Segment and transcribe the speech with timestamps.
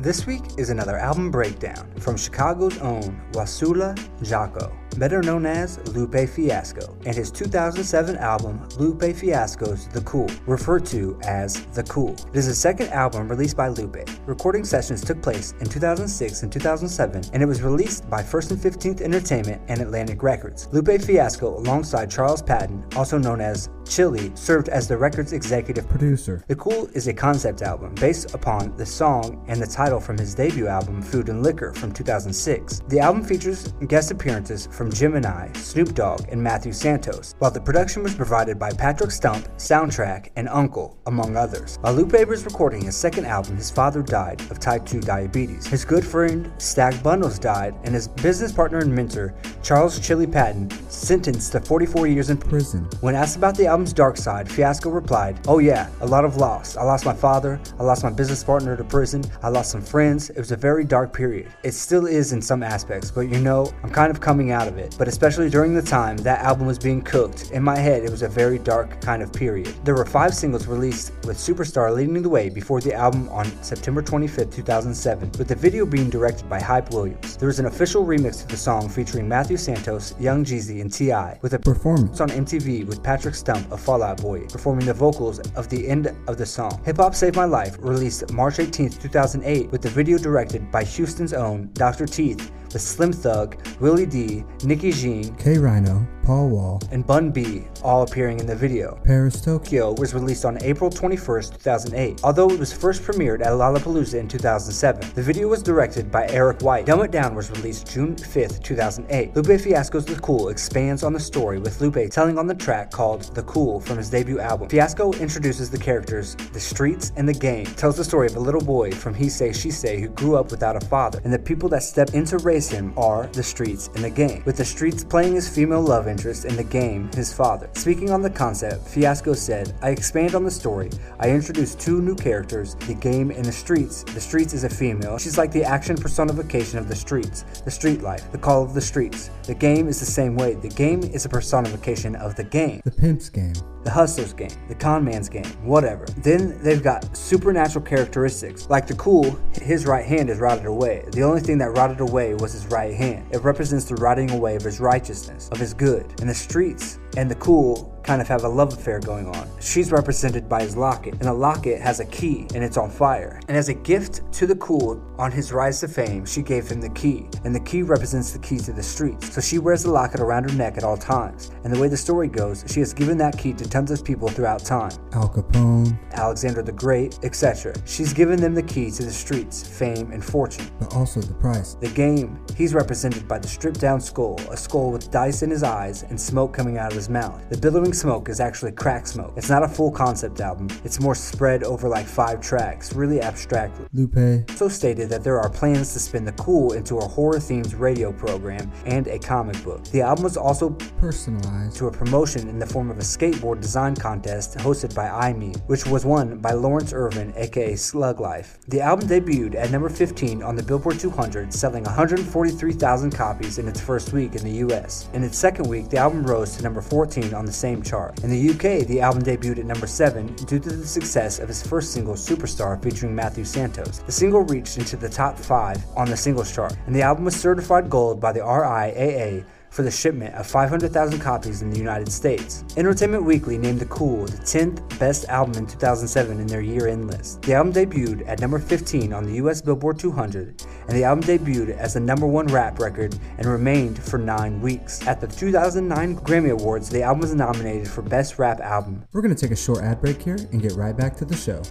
[0.00, 6.26] This week is another album breakdown from Chicago's own Wasalu Jaco, better known as Lupe
[6.26, 12.14] Fiasco, and his 2007 album Lupe Fiasco's The Cool, referred to as The Cool.
[12.32, 14.08] It is the second album released by Lupe.
[14.24, 18.58] Recording sessions took place in 2006 and 2007, and it was released by First and
[18.58, 20.66] 15th Entertainment and Atlantic Records.
[20.72, 26.44] Lupe Fiasco, alongside Charles Patton, also known as Chili, served as the record's executive Producer.
[26.46, 30.32] The Cool is a concept album based upon the song and the title from his
[30.32, 32.82] debut album Food and Liquor from 2006.
[32.86, 38.04] The album features guest appearances from Gemini, Snoop Dogg, and Matthew Santos, while the production
[38.04, 41.76] was provided by Patrick Stump, Soundtrakk, and UNKLE, among others.
[41.80, 45.66] While Lupe was recording his second album, his father died of type 2 diabetes.
[45.66, 50.70] His good friend Stack Bundles died, and his business partner and mentor, Charles Chili Patton,
[50.88, 52.88] sentenced to 44 years in Prison.
[53.00, 56.76] when asked about the album's dark side, Fiasco replied, Oh, yeah, a lot of loss.
[56.76, 60.28] I lost my father, I lost my business partner to prison, I lost some friends.
[60.28, 61.48] It was a very dark period.
[61.62, 64.76] It still is in some aspects, but you know, I'm kind of coming out of
[64.76, 64.96] it.
[64.98, 68.20] But especially during the time that album was being cooked, in my head, it was
[68.20, 69.74] a very dark kind of period.
[69.82, 74.02] There were five singles released, with Superstar leading the way before the album on September
[74.02, 77.38] 25, 2007, with the video being directed by Hype Williams.
[77.38, 81.38] There was an official remix of the song featuring Matthew Santos, Young Jeezy, and T.I.,
[81.40, 82.20] with a Performance.
[82.20, 86.14] on MTV with Patrick Stump of Fall Out Boy performing the vocals of the end
[86.26, 86.80] of the song.
[86.84, 91.32] Hip Hop Saved My Life released March 18, 2008 with the video directed by Houston's
[91.32, 92.06] own Dr.
[92.06, 98.02] Teeth with Slim Thug, Willie D, Nikki Jean, K-Rino, Paul Wall, and Bun B all
[98.02, 99.00] appearing in the video.
[99.04, 99.94] Paris, Tokyo.
[99.94, 105.14] Was released on April 21, 2008, although it was first premiered at Lollapalooza in 2007.
[105.14, 106.86] The video was directed by Eric White.
[106.86, 109.34] Dumb It Down was released June 5, 2008.
[109.34, 113.34] Lupe Fiasco's The Cool expands on the story with Lupe telling on the track called
[113.34, 114.68] The Cool from his debut album.
[114.68, 117.66] Fiasco introduces the characters, the streets, and the game.
[117.66, 120.50] Tells the story of a little boy from He Say She Say who grew up
[120.50, 123.88] without a father, and the people that step in to raise him are the streets
[123.94, 127.32] and the game, with the streets playing his female love interest and the game his
[127.32, 127.70] father.
[127.72, 130.90] Speaking on the concept, Fiasco said, I expand on the story.
[131.18, 134.02] I introduce two new characters, the game and the streets.
[134.02, 135.16] The streets is a female.
[135.16, 138.80] She's like the action personification of the streets, the street life, the call of the
[138.82, 139.30] streets.
[139.44, 140.52] The game is the same way.
[140.52, 143.54] The game is a personification of the game The Pimp's Game.
[143.82, 146.04] The hustler's game, the con man's game, whatever.
[146.18, 148.68] Then they've got supernatural characteristics.
[148.68, 151.04] Like the cool, his right hand is rotted away.
[151.12, 153.26] The only thing that rotted away was his right hand.
[153.32, 156.06] It represents the rotting away of his righteousness, of his good.
[156.20, 159.48] And the streets and the cool kind of have a love affair going on.
[159.60, 163.40] She's represented by his locket, and the locket has a key and it's on fire.
[163.48, 166.80] And as a gift to the cool on his rise to fame, she gave him
[166.80, 169.32] the key, and the key represents the key to the streets.
[169.34, 171.50] So she wears the locket around her neck at all times.
[171.62, 174.28] And the way the story goes, she has given that key to tons of people
[174.28, 174.92] throughout time.
[175.12, 177.74] Al Capone, Alexander the Great, etc.
[177.84, 180.70] She's given them the key to the streets, fame, and fortune.
[180.78, 181.74] but also the price.
[181.74, 185.62] The game, he's represented by the stripped down skull, a skull with dice in his
[185.62, 187.40] eyes and smoke coming out of his mouth.
[187.48, 189.32] The billowing smoke is actually crack smoke.
[189.36, 193.86] It's not a full concept album, it's more spread over like five tracks, really abstractly.
[193.94, 197.78] Lupe, Also stated that there are plans to spin the cool into a horror themed
[197.78, 199.82] radio program and a comic book.
[199.84, 201.76] The album was also personalized.
[201.78, 205.86] to a promotion in the form of a skateboard design contest hosted by iMe, which
[205.86, 208.58] was won by Lawrence Irvin, aka Slug Life.
[208.68, 213.80] The album debuted at number 15 on the Billboard 200, selling 143,000 copies in its
[213.80, 215.08] first week in the US.
[215.14, 218.22] In its second week, the album rose to number 14 on the same chart.
[218.24, 221.66] In the UK, the album debuted at number 7 due to the success of his
[221.66, 224.00] first single, Superstar, featuring Matthew Santos.
[224.00, 227.36] The single reached into the top 5 on the singles chart, and the album was
[227.36, 232.64] certified gold by the RIAA for the shipment of 500,000 copies in the United States.
[232.76, 237.06] Entertainment Weekly named The Cool the 10th best album in 2007 in their year end
[237.06, 237.42] list.
[237.42, 241.76] The album debuted at number 15 on the US Billboard 200, and the album debuted
[241.76, 245.06] as the number one rap record and remained for nine weeks.
[245.06, 249.04] At the 2009 Grammy Awards, the album was nominated for Best Rap Album.
[249.12, 251.36] We're going to take a short ad break here and get right back to the
[251.36, 251.62] show.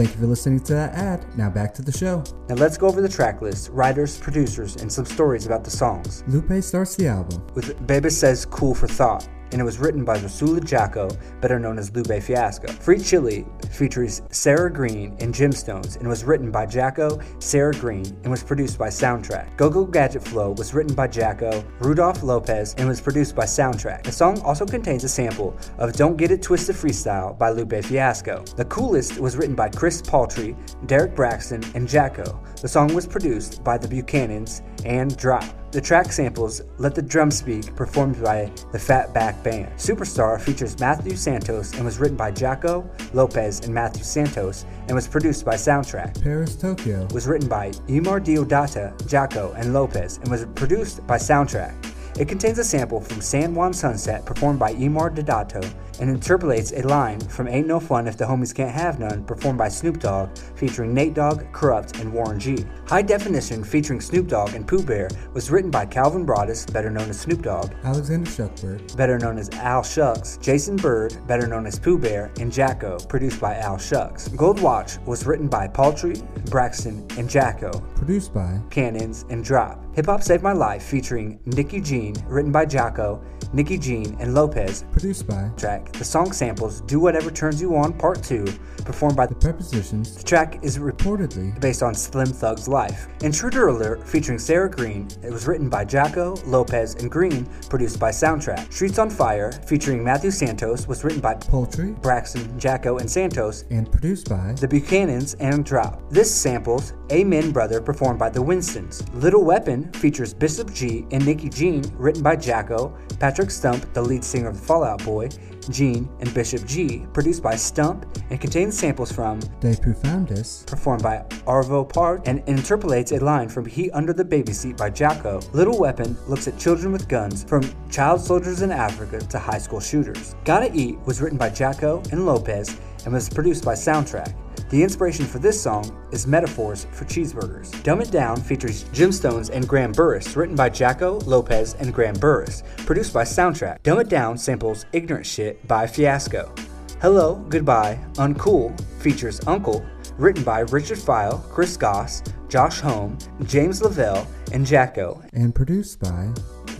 [0.00, 1.26] Thank you for listening to that ad.
[1.36, 2.24] Now back to the show.
[2.48, 6.24] Now let's go over the track list, writers, producers, and some stories about the songs.
[6.26, 7.46] Lupe starts the album.
[7.54, 11.78] with Bebe Says Cool for Thought, and it was written by Rasula Jaco, better known
[11.78, 12.72] as Lupe Fiasco.
[12.72, 18.30] Free Chili features Sarah Green and Gemstones and was written by Jaco, Sarah Green, and
[18.30, 19.56] was produced by Soundtrakk.
[19.56, 24.02] Go Go Gadget Flow was written by Jaco, Rudolph Lopez, and was produced by Soundtrakk.
[24.02, 28.44] The song also contains a sample of Don't Get It Twisted Freestyle by Lupe Fiasco.
[28.56, 30.56] The Coolest was written by Chris Paltry,
[30.86, 32.38] Derek Braxton, and Jaco.
[32.60, 35.59] The song was produced by the Buchanans and Drop.
[35.72, 39.68] The track samples Let the Drum Speak, performed by the Fatback Band.
[39.76, 45.06] Superstar features Matthew Santos and was written by Jaco, Lopez, and Matthew Santos and was
[45.06, 46.20] produced by Soundtrakk.
[46.20, 47.06] Paris, Tokyo.
[47.14, 51.89] Was written by Eumir Deodato, Jaco, and Lopez and was produced by Soundtrakk.
[52.18, 55.62] It contains a sample from San Juan Sunset performed by Eumir Deodato
[56.00, 59.58] and interpolates a line from Ain't No Fun If the Homies Can't Have None performed
[59.58, 62.64] by Snoop Dogg featuring Nate Dogg, Kurupt, and Warren G.
[62.86, 67.10] High Definition featuring Snoop Dogg and Pooh Bear was written by Calvin Broadus, better known
[67.10, 71.78] as Snoop Dogg, Alexander Shuckburgh, better known as Al Shux, Jason Bird, better known as
[71.78, 74.34] Pooh Bear, and Jaco, produced by Al Shux.
[74.36, 76.14] Gold Watch was written by Paltry,
[76.46, 79.78] Braxton, and Jaco, produced by Cannons, and Drop.
[79.94, 83.20] Hip Hop Saved My Life featuring Nikki Jean, written by Jaco,
[83.52, 85.90] Nikki Jean, and Lopez, produced by track.
[85.92, 88.44] The song samples Do Whatever Turns You On Part 2,
[88.84, 90.16] performed by The Prepositions.
[90.16, 93.08] The track is reportedly based on Slim Thug's life.
[93.22, 95.08] Intruder Alert featuring Sarah Green.
[95.24, 98.72] It was written by Jaco, Lopez, and Green, produced by Soundtrakk.
[98.72, 103.90] Streets on Fire featuring Matthew Santos was written by Poultry, Braxton, Jaco, and Santos, and
[103.90, 106.00] produced by The Buchanans and Drop.
[106.10, 109.02] This samples Amen Brother performed by The Winstons.
[109.14, 114.24] Little Weapon features Bishop G and Nikki Jean, written by Jaco, Patrick Stump, the lead
[114.24, 115.28] singer of the Fall Out Boy,
[115.68, 121.24] Jean, and Bishop G, produced by Stump, and contains samples from De Profundis, performed by
[121.46, 125.40] Arvo Part, and interpolates a line from Heat Under the Baby Seat by Jaco.
[125.52, 129.80] Little Weapon looks at children with guns, from child soldiers in Africa to high school
[129.80, 130.34] shooters.
[130.44, 134.34] Gotta Eat was written by Jaco and Lopez and was produced by Soundtrakk.
[134.70, 137.82] The inspiration for this song is metaphors for cheeseburgers.
[137.82, 142.62] Dumb It Down features Gemstones and Graham Burris, written by Jaco Lopez, and Graham Burris,
[142.76, 143.82] produced by Soundtrakk.
[143.82, 146.54] Dumb It Down samples Ignorant Shit by Fiasco.
[147.02, 149.84] Hello, Goodbye, Uncool features UNKLE,
[150.18, 156.28] written by Richard File, Chris Goss, Josh Homme, James Lavelle, and Jaco, And produced by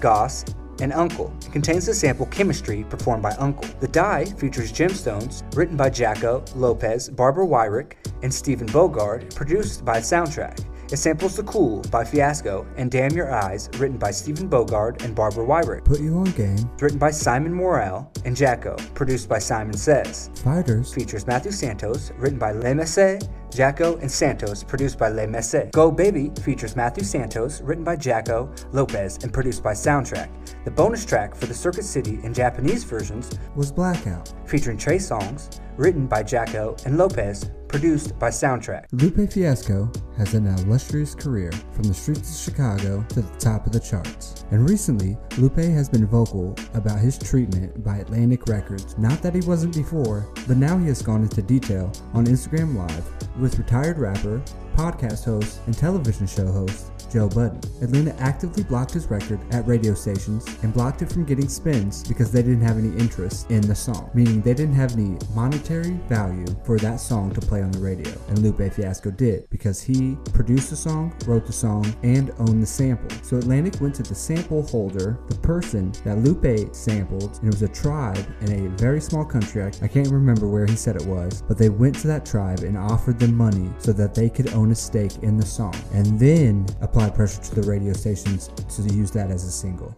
[0.00, 0.44] Goss
[0.80, 1.32] and UNKLE.
[1.46, 3.80] It contains the sample Chemistry performed by UNKLE.
[3.80, 7.92] The Die features Gemstones, written by Jaco, Lopez, Barbara Wyrick,
[8.22, 10.64] and Stephen Bogard, produced by Soundtrakk.
[10.92, 15.16] It samples The Cool by Fiasco and Damn Your Eyes, written by Stephen Bogard and
[15.16, 15.84] Barbara Wyrick.
[15.84, 20.30] Put You On Game, written by Simon Morrell and Jaco, produced by Simon Says.
[20.44, 23.18] Fighters features Matthew Santos, written by Le Messie,
[23.50, 25.70] Jaco, and Santos, produced by Le Messie.
[25.72, 30.28] Go Baby features Matthew Santos, written by Jaco Lopez, and produced by Soundtrakk.
[30.64, 35.60] The bonus track for the Circuit City and Japanese versions was Blackout, featuring Trey Songz,
[35.76, 38.86] written by Jaco and Lopez, produced by Soundtrakk.
[38.92, 43.72] Lupe Fiasco has an illustrious career from the streets of Chicago to the top of
[43.72, 44.46] the charts.
[44.50, 48.96] And recently, Lupe has been vocal about his treatment by Atlantic Records.
[48.96, 53.38] Not that he wasn't before, but now he has gone into detail on Instagram Live
[53.38, 54.42] with retired rapper,
[54.74, 57.60] podcast host, and television show host Joe Budden.
[57.82, 62.32] Atlantic actively blocked his record at radio stations and blocked it from getting spins because
[62.32, 66.46] they didn't have any interest in the song, meaning they didn't have any monetary value
[66.64, 68.12] for that song to play on the radio.
[68.28, 72.66] And Lupe Fiasco did because he produced the song, wrote the song, and owned the
[72.66, 73.16] sample.
[73.22, 77.62] So Atlantic went to the sample holder, the person that Lupe sampled, and it was
[77.62, 79.62] a tribe in a very small country.
[79.82, 82.76] I can't remember where he said it was, but they went to that tribe and
[82.76, 85.74] offered them money so that they could own a stake in the song.
[85.92, 86.66] And then
[86.96, 89.94] apply pressure to the radio stations to use that as a single.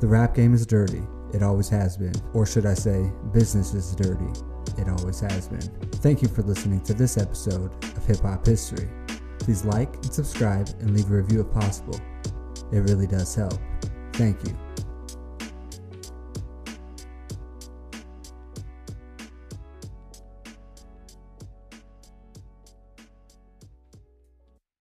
[0.00, 1.02] The rap game is dirty.
[1.32, 2.14] It always has been.
[2.34, 4.26] Or should I say, business is dirty.
[4.76, 5.60] It always has been.
[6.00, 8.88] Thank you for listening to this episode of Hip Hop History.
[9.38, 12.00] Please like and subscribe and leave a review if possible.
[12.72, 13.60] It really does help.
[14.12, 14.71] Thank you.